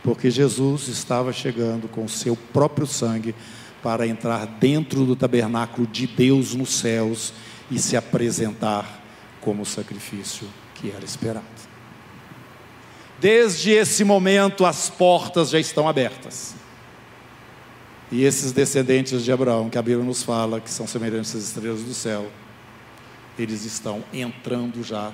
[0.03, 3.33] Porque Jesus estava chegando com o seu próprio sangue
[3.81, 7.33] para entrar dentro do tabernáculo de Deus nos céus
[7.71, 9.00] e se apresentar
[9.41, 11.45] como sacrifício que era esperado.
[13.19, 16.55] Desde esse momento, as portas já estão abertas.
[18.11, 21.83] E esses descendentes de Abraão, que a Bíblia nos fala, que são semelhantes às estrelas
[21.83, 22.27] do céu,
[23.37, 25.11] eles estão entrando já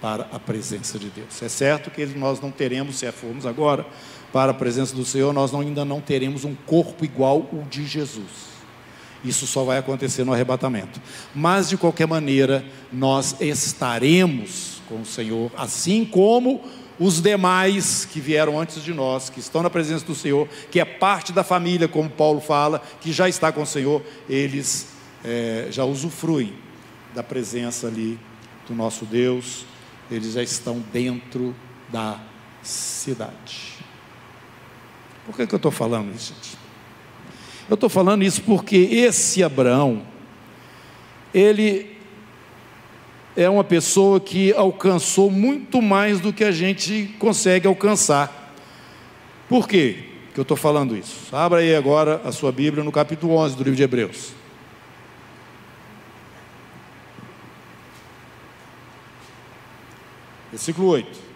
[0.00, 1.40] para a presença de Deus.
[1.42, 3.86] É certo que nós não teremos, se formos agora
[4.32, 8.51] para a presença do Senhor, nós ainda não teremos um corpo igual o de Jesus.
[9.24, 11.00] Isso só vai acontecer no arrebatamento.
[11.34, 16.60] Mas, de qualquer maneira, nós estaremos com o Senhor, assim como
[16.98, 20.84] os demais que vieram antes de nós, que estão na presença do Senhor, que é
[20.84, 24.88] parte da família, como Paulo fala, que já está com o Senhor, eles
[25.24, 26.54] é, já usufruem
[27.14, 28.18] da presença ali
[28.68, 29.64] do nosso Deus,
[30.10, 31.54] eles já estão dentro
[31.90, 32.20] da
[32.62, 33.78] cidade.
[35.26, 36.58] Por que, que eu estou falando isso, gente?
[37.72, 40.02] Eu estou falando isso porque esse Abraão,
[41.32, 41.96] ele
[43.34, 48.52] é uma pessoa que alcançou muito mais do que a gente consegue alcançar.
[49.48, 50.04] Por quê
[50.34, 51.34] que eu estou falando isso?
[51.34, 54.34] Abra aí agora a sua Bíblia no capítulo 11 do livro de Hebreus.
[60.50, 61.31] Versículo 8.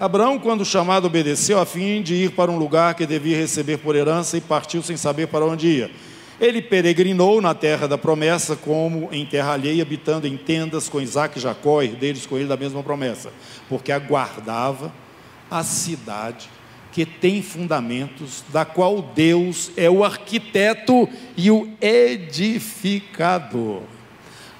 [0.00, 3.96] Abraão, quando chamado, obedeceu a fim de ir para um lugar que devia receber por
[3.96, 5.90] herança e partiu sem saber para onde ia.
[6.40, 11.36] Ele peregrinou na terra da promessa, como em terra alheia, habitando em tendas com Isaac
[11.36, 13.32] e Jacó, herdeiros com ele da mesma promessa,
[13.68, 14.94] porque aguardava
[15.50, 16.48] a cidade
[16.92, 23.82] que tem fundamentos, da qual Deus é o arquiteto e o edificador.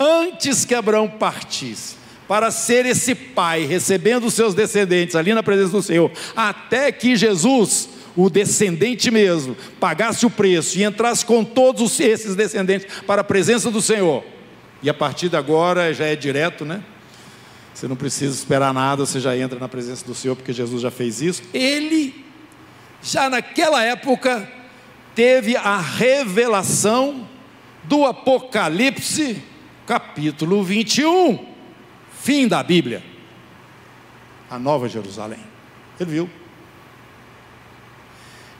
[0.01, 1.98] Antes que Abraão partisse,
[2.29, 7.17] para ser esse pai, recebendo os seus descendentes ali na presença do Senhor, até que
[7.17, 13.25] Jesus, o descendente mesmo, pagasse o preço e entrasse com todos esses descendentes para a
[13.25, 14.23] presença do Senhor.
[14.83, 16.83] E a partir de agora já é direto, né?
[17.73, 20.91] Você não precisa esperar nada, você já entra na presença do Senhor, porque Jesus já
[20.91, 21.43] fez isso.
[21.55, 22.15] Ele,
[23.03, 24.47] já naquela época,
[25.15, 27.27] teve a revelação
[27.85, 29.43] do Apocalipse,
[29.87, 31.57] capítulo 21
[32.21, 33.03] fim da Bíblia,
[34.51, 35.41] a Nova Jerusalém.
[35.99, 36.31] Ele viu.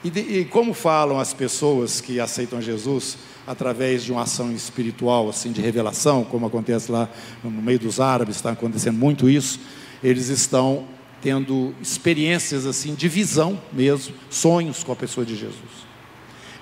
[0.03, 5.27] E, de, e, como falam as pessoas que aceitam Jesus através de uma ação espiritual,
[5.27, 7.09] assim, de revelação, como acontece lá
[7.43, 9.59] no meio dos árabes, está acontecendo muito isso,
[10.03, 10.87] eles estão
[11.21, 15.89] tendo experiências assim de visão mesmo, sonhos com a pessoa de Jesus.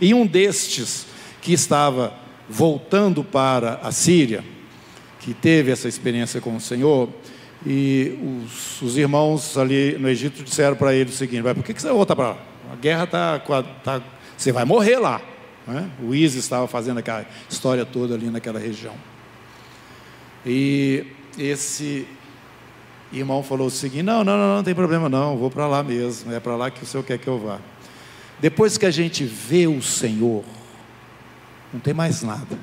[0.02, 1.06] E um destes
[1.42, 2.14] que estava
[2.50, 4.44] voltando para a Síria,
[5.28, 7.10] que teve essa experiência com o Senhor,
[7.66, 11.74] e os, os irmãos ali no Egito disseram para ele o seguinte: vai, por que,
[11.74, 12.38] que você volta para lá?
[12.72, 13.38] A guerra está.
[13.84, 14.02] Tá,
[14.38, 15.20] você vai morrer lá.
[15.68, 15.90] Né?
[16.02, 18.94] O ISIS estava fazendo aquela história toda ali naquela região.
[20.46, 22.08] E esse
[23.12, 26.32] irmão falou o seguinte: não, não, não, não tem problema não, vou para lá mesmo,
[26.32, 27.60] é para lá que o Senhor quer que eu vá.
[28.40, 30.46] Depois que a gente vê o Senhor,
[31.74, 32.58] não tem mais nada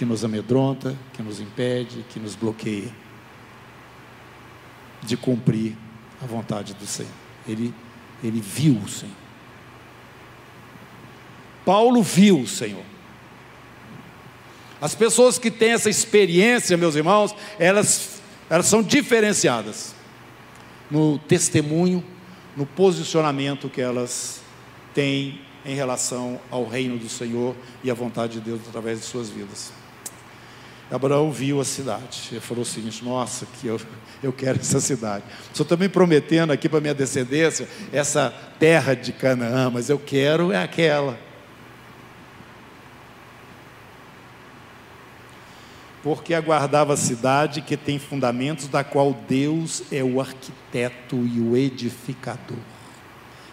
[0.00, 2.90] que nos amedronta, que nos impede, que nos bloqueia
[5.02, 5.76] de cumprir
[6.22, 7.12] a vontade do Senhor.
[7.46, 7.74] Ele,
[8.24, 9.14] ele viu o Senhor.
[11.66, 12.82] Paulo viu o Senhor.
[14.80, 19.94] As pessoas que têm essa experiência, meus irmãos, elas, elas são diferenciadas
[20.90, 22.02] no testemunho,
[22.56, 24.40] no posicionamento que elas
[24.94, 29.28] têm em relação ao reino do Senhor e à vontade de Deus através de suas
[29.28, 29.78] vidas.
[30.90, 32.28] Abraão viu a cidade.
[32.32, 33.80] Ele falou o seguinte: Nossa, que eu,
[34.22, 35.24] eu quero essa cidade.
[35.50, 40.62] Estou também prometendo aqui para minha descendência essa terra de Canaã, mas eu quero é
[40.62, 41.16] aquela.
[46.02, 51.56] Porque aguardava a cidade que tem fundamentos, da qual Deus é o arquiteto e o
[51.56, 52.56] edificador.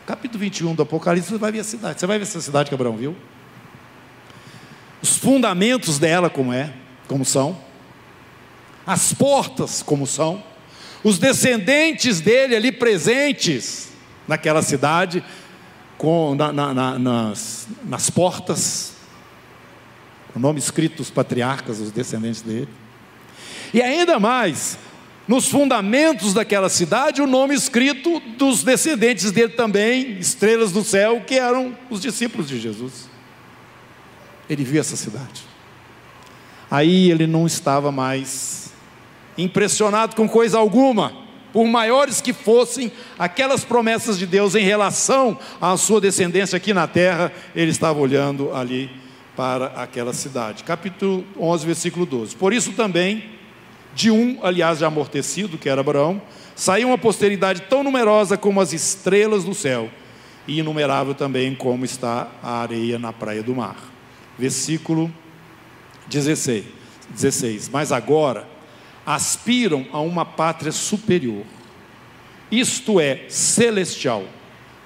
[0.07, 1.99] Capítulo 21 do Apocalipse, você vai ver a cidade.
[1.99, 3.15] Você vai ver essa cidade que Abraão viu?
[5.01, 6.73] Os fundamentos dela, como é
[7.07, 7.57] como são,
[8.85, 10.43] as portas, como são,
[11.03, 13.89] os descendentes dele ali presentes
[14.27, 15.23] naquela cidade,
[15.97, 18.93] com, na, na, na, nas, nas portas,
[20.35, 22.69] o nome escrito dos patriarcas, os descendentes dele,
[23.73, 24.77] e ainda mais,
[25.27, 31.35] nos fundamentos daquela cidade, o nome escrito dos descendentes dele também, estrelas do céu, que
[31.35, 33.09] eram os discípulos de Jesus.
[34.49, 35.56] Ele viu essa cidade.
[36.69, 38.73] Aí ele não estava mais
[39.37, 41.13] impressionado com coisa alguma,
[41.53, 46.87] por maiores que fossem aquelas promessas de Deus em relação à sua descendência aqui na
[46.87, 48.89] terra, ele estava olhando ali
[49.35, 50.63] para aquela cidade.
[50.63, 52.35] Capítulo 11, versículo 12.
[52.35, 53.23] Por isso também,
[53.93, 56.21] de um, aliás, já amortecido, que era Abraão,
[56.55, 59.89] saiu uma posteridade tão numerosa como as estrelas do céu,
[60.47, 63.77] e inumerável também como está a areia na praia do mar.
[64.37, 65.11] Versículo
[66.09, 66.65] 16.
[67.09, 67.69] 16.
[67.69, 68.47] Mas agora
[69.05, 71.45] aspiram a uma pátria superior,
[72.51, 74.25] isto é, celestial.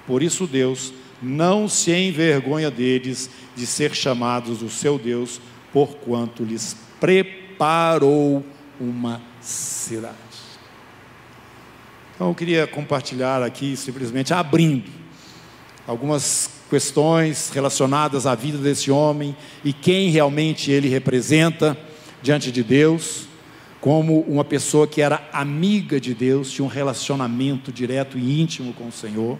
[0.06, 5.40] Por isso Deus não se envergonha deles de ser chamados o seu Deus,
[5.72, 8.44] porquanto lhes preparou
[8.80, 10.16] uma cidade.
[12.14, 14.90] Então eu queria compartilhar aqui, simplesmente abrindo
[15.86, 21.76] algumas questões relacionadas à vida desse homem e quem realmente ele representa
[22.22, 23.26] diante de Deus,
[23.78, 28.88] como uma pessoa que era amiga de Deus, tinha um relacionamento direto e íntimo com
[28.88, 29.38] o Senhor,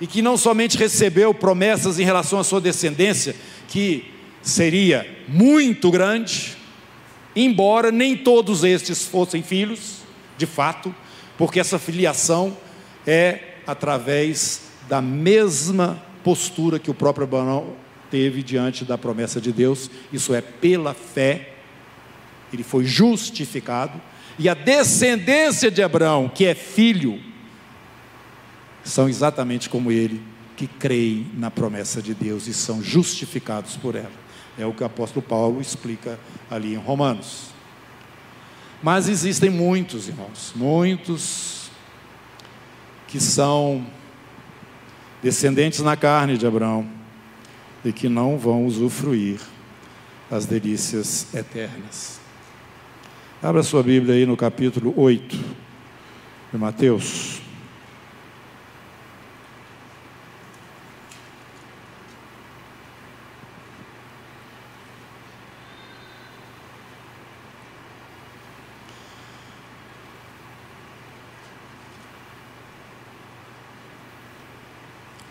[0.00, 3.36] e que não somente recebeu promessas em relação à sua descendência,
[3.68, 4.10] que
[4.40, 6.56] seria muito grande,
[7.36, 9.98] embora nem todos estes fossem filhos,
[10.38, 10.94] de fato,
[11.36, 12.56] porque essa filiação
[13.06, 17.74] é através da mesma postura que o próprio Abraão
[18.10, 21.54] teve diante da promessa de Deus, isso é pela fé,
[22.52, 24.00] ele foi justificado,
[24.38, 27.20] e a descendência de Abraão, que é filho,
[28.82, 30.20] são exatamente como ele,
[30.56, 34.10] que creem na promessa de Deus e são justificados por ela.
[34.58, 36.18] É o que o apóstolo Paulo explica
[36.50, 37.50] ali em Romanos.
[38.82, 41.70] Mas existem muitos, irmãos, muitos
[43.06, 43.86] que são
[45.22, 46.86] descendentes na carne de Abraão
[47.84, 49.40] e que não vão usufruir
[50.30, 52.20] as delícias eternas.
[53.42, 55.36] Abra sua Bíblia aí no capítulo 8
[56.52, 57.39] de Mateus.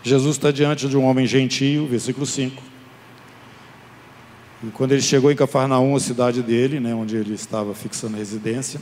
[0.02, 2.62] Jesus está diante de um homem gentio, versículo 5.
[4.64, 8.18] E quando ele chegou em Cafarnaum, a cidade dele, né, onde ele estava fixando a
[8.18, 8.80] residência,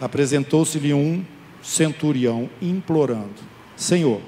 [0.00, 1.24] apresentou-se-lhe um
[1.62, 3.34] centurião implorando:
[3.76, 4.20] Senhor,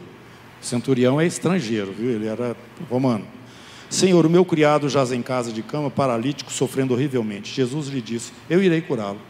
[0.60, 2.10] centurião é estrangeiro, viu?
[2.10, 2.56] Ele era
[2.90, 3.24] romano.
[3.90, 7.54] Senhor, o meu criado jaz em casa de cama, paralítico, sofrendo horrivelmente.
[7.54, 9.20] Jesus lhe disse: Eu irei curá-lo.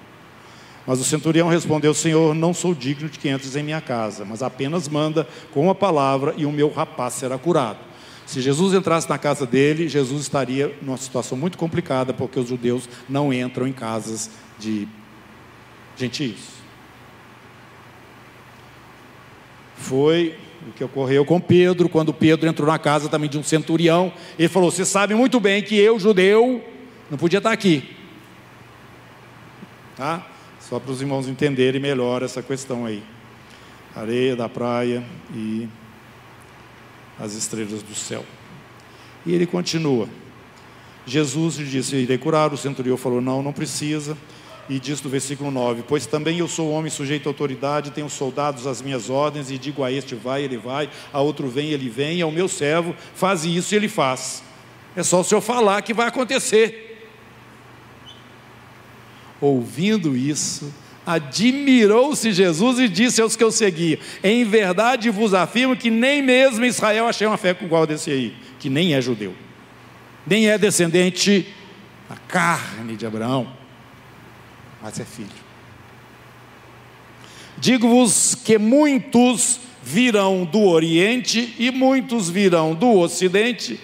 [0.87, 4.43] Mas o centurião respondeu: Senhor, não sou digno de que entres em minha casa, mas
[4.43, 7.79] apenas manda com uma palavra e o meu rapaz será curado.
[8.29, 12.87] Se Jesus entrasse na casa dele, Jesus estaria numa situação muito complicada, porque os judeus
[13.09, 14.87] não entram em casas de
[15.97, 16.59] gentios.
[19.76, 20.37] Foi
[20.68, 24.12] o que ocorreu com Pedro, quando Pedro entrou na casa também de um centurião.
[24.39, 26.62] Ele falou: Você sabe muito bem que eu, judeu,
[27.11, 27.97] não podia estar aqui.
[29.97, 30.26] Tá?
[30.68, 33.02] Só para os irmãos entenderem melhor essa questão aí.
[33.96, 35.02] Areia da praia
[35.34, 35.66] e
[37.18, 38.24] as estrelas do céu.
[39.24, 40.08] E ele continua.
[41.06, 42.52] Jesus lhe disse: Irei curar.
[42.52, 44.16] O centurião falou: Não, não precisa.
[44.68, 48.66] E diz no versículo 9: Pois também eu sou homem sujeito à autoridade, tenho soldados
[48.66, 52.18] às minhas ordens, e digo a este vai, ele vai, a outro vem, ele vem,
[52.18, 54.42] e ao meu servo faz isso e ele faz.
[54.94, 56.88] É só o senhor falar que vai acontecer.
[59.41, 60.72] Ouvindo isso,
[61.07, 66.64] admirou-se Jesus e disse aos que eu seguia: Em verdade vos afirmo que nem mesmo
[66.64, 69.34] Israel achei uma fé igual desse aí, que nem é judeu,
[70.26, 71.47] nem é descendente
[72.09, 73.49] da carne de Abraão,
[74.82, 75.49] mas é filho.
[77.57, 83.80] Digo-vos que muitos virão do Oriente e muitos virão do Ocidente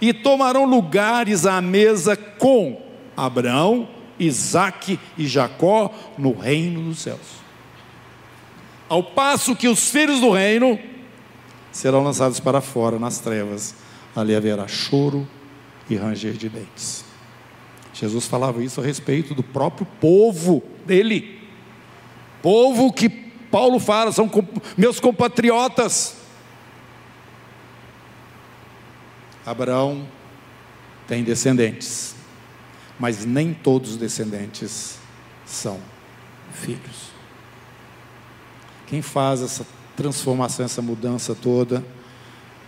[0.00, 2.80] e tomarão lugares à mesa com
[3.16, 7.46] Abraão, Isaac e Jacó no reino dos céus.
[8.88, 10.78] Ao passo que os filhos do reino
[11.72, 13.74] serão lançados para fora nas trevas,
[14.14, 15.26] ali haverá choro
[15.90, 17.04] e ranger de dentes.
[17.92, 21.40] Jesus falava isso a respeito do próprio povo dele,
[22.42, 24.30] povo que Paulo fala, são
[24.76, 26.16] meus compatriotas.
[29.44, 30.06] Abraão
[31.06, 32.15] tem descendentes
[32.98, 34.98] mas nem todos os descendentes
[35.44, 35.78] são
[36.52, 37.10] filhos.
[38.86, 39.66] Quem faz essa
[39.96, 41.84] transformação, essa mudança toda,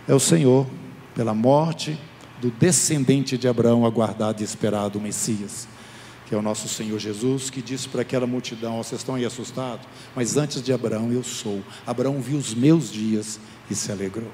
[0.07, 0.67] é o Senhor,
[1.15, 1.97] pela morte
[2.41, 5.67] do descendente de Abraão, aguardado e esperado, o Messias,
[6.25, 9.85] que é o nosso Senhor Jesus, que disse para aquela multidão: vocês estão aí assustados?
[10.15, 11.61] Mas antes de Abraão eu sou.
[11.85, 14.31] Abraão viu os meus dias e se alegrou.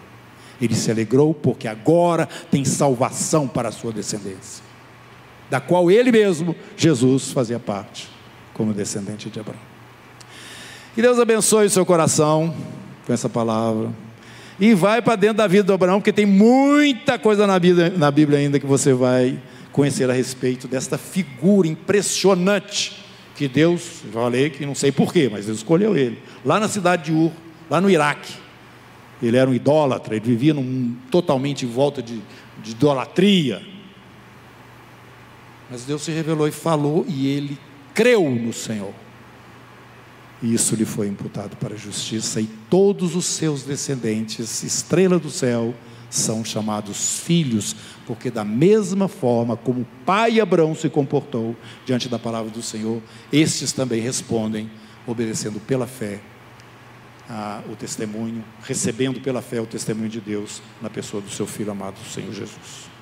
[0.61, 4.63] Ele se alegrou porque agora tem salvação para a sua descendência,
[5.49, 8.09] da qual ele mesmo, Jesus, fazia parte,
[8.53, 9.59] como descendente de Abraão.
[10.93, 12.55] Que Deus abençoe o seu coração
[13.05, 13.89] com essa palavra.
[14.59, 18.09] E vai para dentro da vida do Abraão, porque tem muita coisa na Bíblia, na
[18.09, 19.37] Bíblia ainda que você vai
[19.71, 23.03] conhecer a respeito desta figura impressionante
[23.35, 27.05] que Deus, já falei que não sei porquê, mas Deus escolheu ele, lá na cidade
[27.05, 27.31] de Ur,
[27.69, 28.33] lá no Iraque.
[29.21, 32.21] Ele era um idólatra, ele vivia num, totalmente em volta de,
[32.63, 33.61] de idolatria.
[35.69, 37.57] Mas Deus se revelou e falou, e ele
[37.93, 38.93] creu no Senhor.
[40.41, 45.29] E isso lhe foi imputado para a justiça, e todos os seus descendentes, estrela do
[45.29, 45.73] céu,
[46.09, 51.55] são chamados filhos, porque da mesma forma como o pai Abraão se comportou
[51.85, 53.01] diante da palavra do Senhor,
[53.31, 54.69] estes também respondem,
[55.07, 56.21] obedecendo pela fé
[57.29, 61.71] a, o testemunho, recebendo pela fé o testemunho de Deus na pessoa do seu filho
[61.71, 62.94] amado, o Senhor Jesus.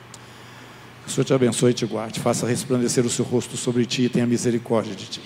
[1.05, 4.09] O Senhor te abençoe e te guarde, faça resplandecer o seu rosto sobre ti e
[4.09, 5.21] tenha misericórdia de ti.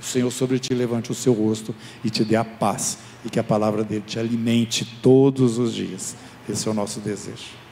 [0.00, 1.74] O Senhor sobre ti levante o seu rosto
[2.04, 6.16] e te dê a paz, e que a palavra dele te alimente todos os dias.
[6.48, 7.67] Esse é o nosso desejo.